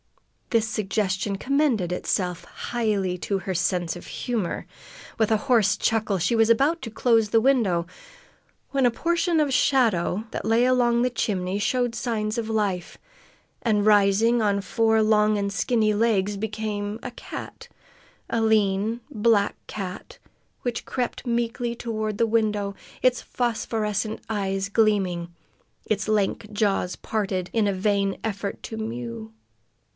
[0.49, 4.65] This suggestion commended itself highly to her sense of humor.
[5.17, 7.85] With a hoarse chuckle she was about to close the window
[8.71, 12.97] when a portion of the shadow that lay alongside the chimney showed signs of life,
[13.61, 17.69] and, rising on four long and skinny legs, became a cat
[18.29, 20.17] a lean, black cat,
[20.63, 25.33] which crept meekly toward the window, its phosphorescent eyes gleaming,
[25.85, 29.31] its lank jaws parted in a vain effort to mew.